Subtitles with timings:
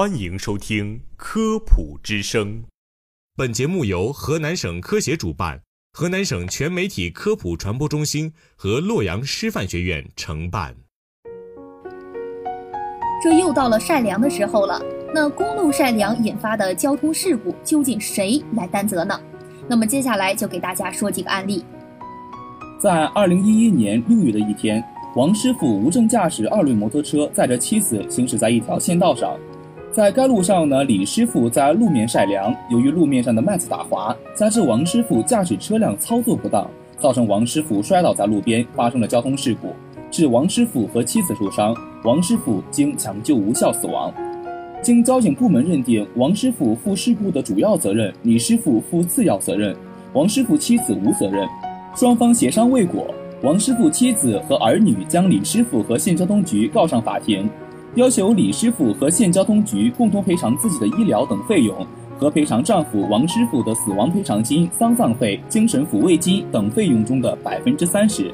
[0.00, 2.62] 欢迎收听《科普之声》。
[3.36, 5.60] 本节目由河南省科协主办，
[5.92, 10.74] 河南省全媒体科普传播中心和洛阳师范学院承办。
[13.22, 14.82] 这又到了晒粮的时候了，
[15.14, 19.20] 那公路晒粮引发的交通事故，究竟谁来担责呢？
[19.68, 21.62] 那么接下来就给大家说几个案例。
[22.80, 24.82] 在二零一一年六月的一天。
[25.16, 29.36] 王师傅无证驾驶二轮摩托车载着妻子行驶在一条县道上，
[29.92, 36.64] 在该路上呢，李师傅在路面晒粮，由于路面上的麦子打滑，加之王师傅驾驶车辆操作不当，
[36.96, 39.74] 造成王师傅摔倒在路边，发生了交通事故，
[40.08, 44.14] 致王师傅和妻子受伤，王师傅经抢救无效死亡。
[44.80, 49.74] 经交警部门认定，王师傅负事故的主要责任，李师傅负次要责任，
[50.12, 51.48] 王师傅妻子无责任，
[51.96, 53.12] 双方协商未果。
[53.42, 57.48] 王师傅妻子和儿女将李师傅和县交通局告上法庭，
[57.96, 61.84] 要求李师傅和县交通局共同赔偿自己的医疗等费用，
[62.16, 68.32] 和赔偿丈夫王师傅的死亡赔偿金、丧葬费、精神抚慰金等费用中的百分之三十。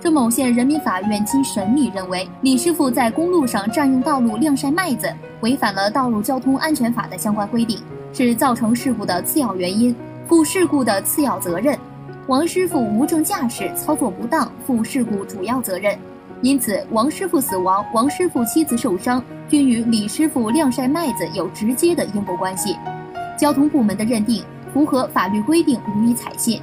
[0.00, 7.78] 这某县人民法院经审理认为，李师傅在公路上占用道路晾晒麦子，违反了道路交通安全法的相关规定，
[8.14, 9.94] 是造成事故的次要原因，
[10.26, 11.78] 负事故的次要责任。
[12.26, 15.94] 王师傅无证驾驶，操作不当，负事故主要责任。
[16.42, 22.76] 因此，王师傅死亡，王师傅妻子受伤，均与李师傅晾晒麦子有直接的因果关系。
[23.38, 26.60] 交通部门的认定符合法律规定，予以采信。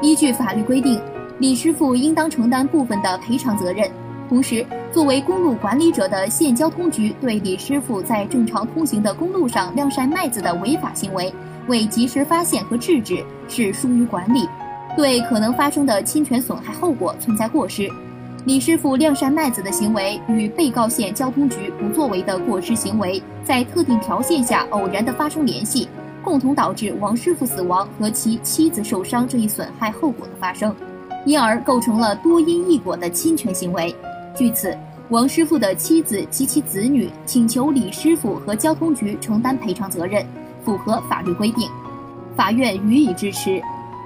[0.00, 0.98] 依据法律规定，
[1.40, 3.90] 李师傅应当承担部分的赔偿责任。
[4.30, 11.30] 同时，作为公路管理者的县交通局对李师傅在正常通行的公路上晾晒麦子的违法行为，
[11.66, 14.48] 未及时发现和制止，是疏于管理。
[14.96, 17.90] 对可能发生的侵权损害后果存在过失，
[18.48, 25.86] 李师傅晾晒麦子的行为与被告县交通局不作为的过失行为在特定条件下偶然的发生联系，
[26.24, 30.74] 共同导致王师傅死亡和其妻子受伤这一损害后果的发生，
[31.26, 33.94] 因而构成了多因一果的侵权行为。
[34.34, 34.74] 据此，
[35.10, 40.24] 王师傅的妻子及其子女请求李师傅和交通局承担赔偿责任，
[40.64, 41.68] 符合法律规定，
[42.34, 43.60] 法院予以支持。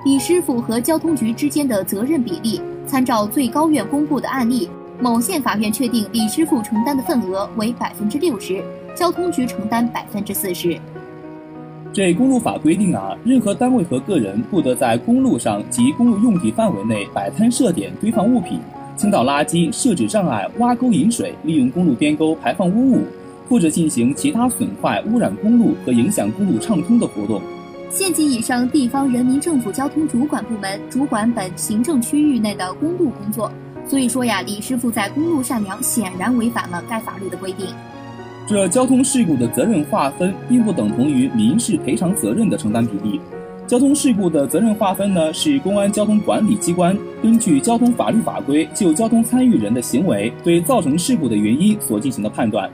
[0.05, 4.69] 李师傅和交通局之间的责任比例，参照最高院公布的案例，
[5.01, 8.63] 某县法院确定李师傅承担的份额为百分之六十，
[8.95, 10.79] 交通局承担百分之四十。
[11.93, 18.59] 这公路法规定啊，任何单位和个人不得在公路上及公路用地范围内摆摊设点堆放物品、
[18.97, 23.03] 倾倒垃圾、设置障碍、挖沟引水、利用公路边沟排放污物，
[23.49, 27.43] 或者进行其他损坏、污染公路和影响公路畅通的活动。
[27.93, 33.53] 县级以上地方人民政府交通主管部门主管本行政区域内的公路工作，
[33.87, 37.67] 所以说呀，李师傅在公路善良显然违反了该法律的规定。
[38.49, 43.21] 这交通事故的责任划分并不等同于民事赔偿责任的承担比例。
[43.67, 52.71] 交通事故的责任划分呢，是公安交通管理机关根据交通法律法规就交通参与人的行为对造成事故的原因所进行的判断。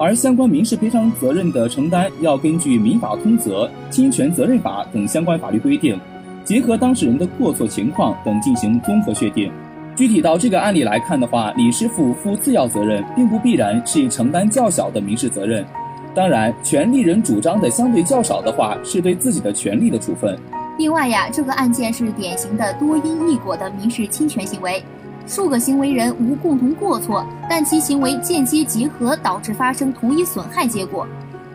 [0.00, 6.00] 而相关民事赔偿责任的承担，要根据《民法通则》《侵权责任法》等相关法律规定，
[6.42, 9.52] 结合当事人的过错情况等进行综合确定。
[9.94, 15.62] 具体到这个案例来看的话，李师傅负次要责任，并不必然是承担较小的民事责任。
[16.14, 20.34] 当然，权利人主张的相对较少的话，是对自己的权利的处分。
[20.78, 24.82] 另外呀，这个案件是典型的多因一果的民事侵权行为。
[25.30, 31.06] 数个行为人无共同过错，但其行为间接结合导致发生同一损害结果。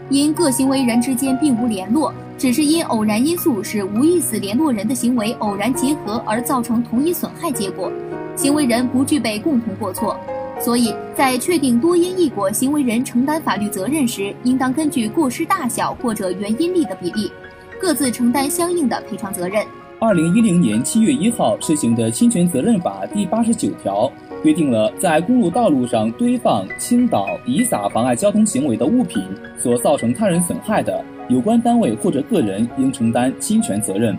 [0.10, 7.92] 因各行为人之间并无联络，只是因偶然因素使无意思联络人的行为偶然结合而造成同一损害结果，
[8.34, 10.18] 行为人不具备共同过错。
[10.58, 17.30] 所以在确定多因一果行为人承担法律责任时，应当根据过失大小或者原因力的比例，
[17.78, 19.66] 各自承担相应的赔偿责任。
[20.06, 24.08] 二零一零年七月一号施行的《侵权责任法》第八十九条
[24.44, 29.24] 规定了，在公路道路上堆放、倾倒、遗撒妨碍交通行为的物品
[29.58, 34.16] 所造成他人损害的，有关单位或者个人应承担侵权责任。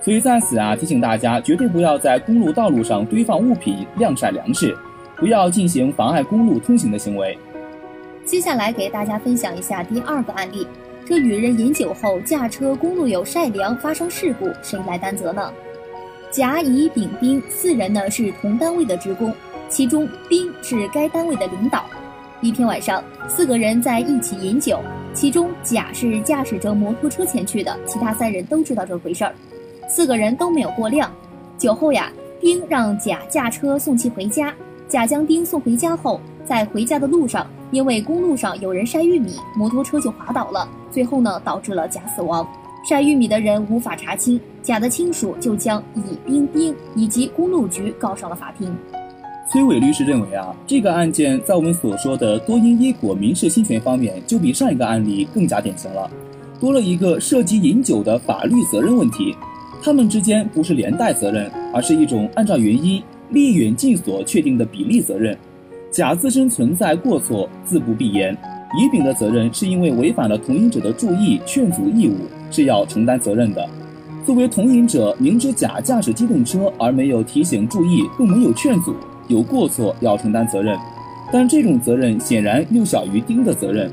[0.00, 4.72] 所以在此啊，提醒大家，绝对不要在公路道路上堆放物品、晾晒粮食，
[5.16, 7.36] 不要进行妨碍公路通行的行为。
[8.24, 10.64] 接下来给大家分享一下第二个案例。
[11.06, 15.52] 这与人饮酒后驾车公路有晒粮发生事故，谁来担责呢？
[16.30, 19.32] 甲、乙、丙、丁四人呢是同单位的职工，
[19.68, 21.84] 其中丁是该单位的领导。
[22.40, 24.80] 一天晚上，四个人在一起饮酒，
[25.12, 29.34] 其中甲是驾驶着摩托车前去的，其他三人都知道这回事儿。
[29.86, 31.10] 四个人都没有过量。
[31.58, 32.10] 酒后呀，
[32.40, 34.54] 丁让甲驾车送其回家。
[34.88, 42.46] 甲将丁送回家后，在回家的路上因为公路上有人晒玉米，摩托车就滑倒了，最后呢导致了假死亡。
[42.88, 48.72] 晒玉米的人无法查清，甲的亲属就将乙、丁、丁以及公路局告上了法庭。
[49.50, 56.08] 崔伟律师认为啊，这个案件在我们所说的多因一果民事侵权方面，就比上一个案例更加典型了，
[56.60, 59.34] 多了一个涉及饮酒的法律责任问题。
[59.82, 65.36] 他们之间不是连带责任，而是一种按照原因、利远近所确定的比例责任。
[65.90, 68.36] 甲自身存在过错，自不必言。
[68.76, 72.16] 乙丙的责任是因为违反了同饮者的注意劝阻义务，
[72.50, 73.64] 是要承担责任的。
[74.26, 78.94] 作为同饮者，明知甲驾驶机动车而没有提醒注意，更没有劝阻，
[79.28, 80.76] 有过错要承担责任。
[81.32, 83.90] 但这种责任显然又小于丁的责任。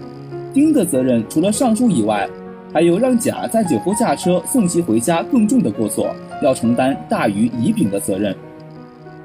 [0.53, 2.27] 丁的责任除了上述以外，
[2.73, 8.35] 还有让甲在酒后驾车送其回家更重的过错，要承担大于乙丙的责任。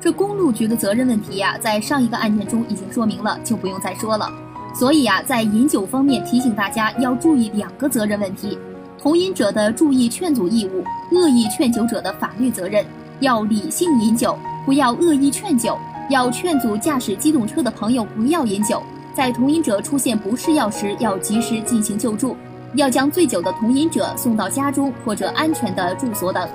[0.00, 4.30] 这公路局的责任问题呀，在上一个案件中已经说明了，就不用再说了。
[4.78, 8.58] 所以啊，在饮酒方面提醒大家要注意两个责任问题：
[9.00, 10.84] 同饮者的注意劝阻义务，
[11.16, 12.84] 恶意劝酒者的法律责任。
[13.20, 15.78] 要理性饮酒，不要恶意劝酒；
[16.10, 18.82] 要劝阻驾驶机动车的朋友不要饮酒。
[19.14, 22.36] 在同饮者出现不适药时，要及时进行救助，
[22.74, 26.46] 要将醉酒的同饮者送到家中或者安全的住所等。